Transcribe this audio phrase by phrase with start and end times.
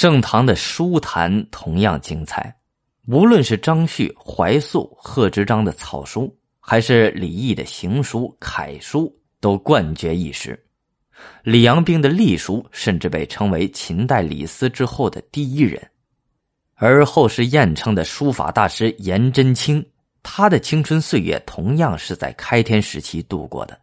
[0.00, 2.54] 盛唐的书坛同样精彩，
[3.08, 10.56] 无论是张旭、怀素、贺知章的草书，还是李益的行书、楷书，都冠绝一时。
[11.42, 15.84] 李阳冰的隶书甚至被称为秦代李斯之后的第一人，
[16.76, 19.84] 而后世艳称的书法大师颜真卿，
[20.22, 23.76] 他的青春岁月同样是在开天时期度过的。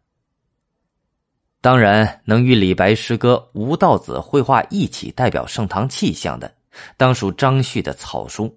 [1.65, 6.53] 当然，能与李白诗歌、吴道子绘画一起代表盛唐气象的，
[6.95, 8.55] 当属张旭的草书。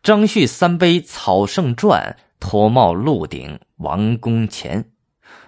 [0.00, 4.92] 张旭三杯草圣传，脱帽露顶王宫前，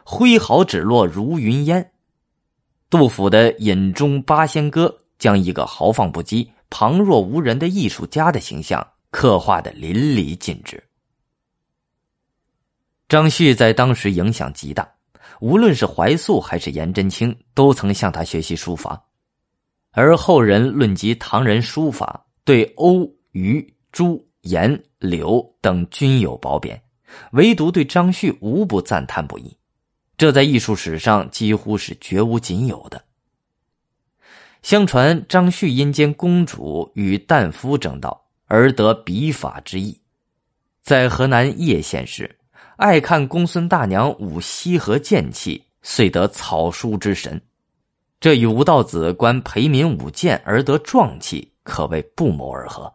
[0.03, 1.93] 挥毫指落如云烟。
[2.91, 4.87] 杜甫的《饮中八仙歌》
[5.21, 10.83] 将一个豪放不羁、旁若无人的艺术家的形象刻画的淋漓尽致。
[13.09, 14.93] 张旭在当时影响极大。
[15.41, 19.03] 无论是怀素还是颜真卿，都曾向他学习书法，
[19.91, 26.81] 而后人论及唐人书法，对欧、虞、朱、颜、柳等均有褒贬，
[27.33, 29.57] 唯独对张旭无不赞叹不已。
[30.19, 33.03] 这在艺术史上几乎是绝无仅有的。
[34.61, 39.99] 相传张旭因兼公主与旦夫争道，而得笔法之意，
[40.83, 42.37] 在河南叶县时。
[42.81, 47.39] 爱看公孙大娘舞西河剑气，遂得草书之神。
[48.19, 52.91] 这与吴道子观裴民舞剑而得壮气，可谓不谋而合。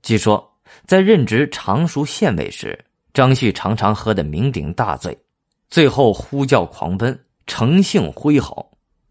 [0.00, 0.48] 据说
[0.86, 2.78] 在任职常熟县尉时，
[3.12, 5.18] 张旭常常喝得酩酊大醉，
[5.68, 8.64] 最后呼叫狂奔，乘兴挥毫，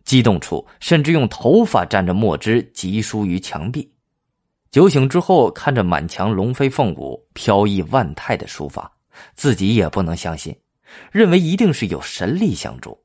[0.05, 3.91] 激动处甚至用头发蘸着墨汁疾书于墙壁。
[4.71, 8.89] 酒醒之后，看着满墙龙飞凤舞、飘逸万态的书法。
[9.35, 10.55] 自己也不能相信，
[11.11, 12.97] 认为一定是有神力相助。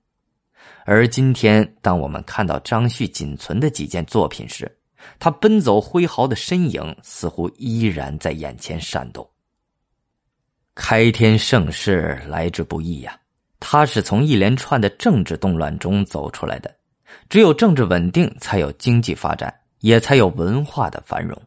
[0.87, 4.71] 而今天，当我们看到张旭仅存的几件作品时，
[5.19, 9.29] 他奔走挥毫的身影似乎依然在眼前闪动。
[10.75, 13.19] 开天盛世来之不易呀，
[13.61, 16.75] 他是从一连串的政治动乱中走出来的。
[17.29, 21.41] 只有政治稳定，才有经济发展，也才有文化的繁荣。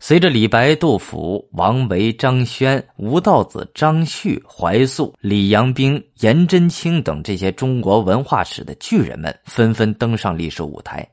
[0.00, 11.06] 随着李白、杜甫、王维、张轩、吴道子、张旭、怀素、李阳冰、颜真卿等这些中国文化史的巨人们纷纷登上历史舞台，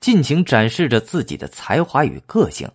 [0.00, 2.66] 尽情展示着自己的才华与个性，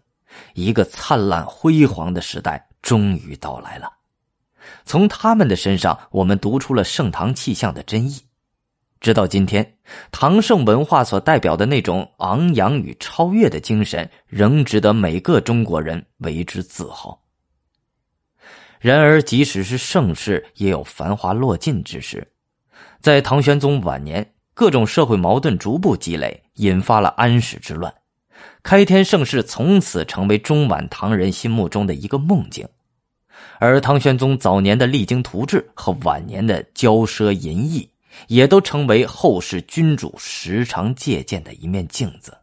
[0.54, 3.92] 一个灿烂辉煌的时代终于到来了。
[4.86, 8.22] 从他们的身上，我们读出了盛唐气象的真意。
[9.00, 9.78] 直到今天，
[10.12, 17.22] 唐盛文化所代表的那种昂扬与超越的精神，仍值得每个中国人为之自豪。
[18.80, 22.28] 然而，即使是盛世，也有繁华落尽之时。
[23.00, 27.94] 在唐玄宗晚年，各种社会矛盾逐步积累，引发了安史之乱。
[28.64, 32.68] 开天盛世从此成为中晚唐人心目中的一个梦境，
[33.60, 37.88] 而唐玄宗早年的励精图治和晚年的骄奢淫逸。
[38.28, 42.38] 也都成为后世君主时常借鉴的一面镜子。